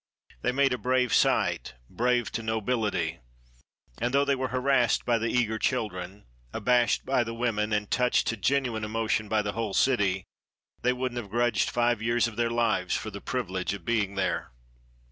[0.41, 3.19] They made a brave sight, brave to nobility.
[3.99, 8.25] And though they were harassed by the eager children, abashed by the women, and touched
[8.29, 10.25] to genuine emotion by the whole city,
[10.81, 14.51] they wouldn't have grudged five years of their lives for the privilege of being there.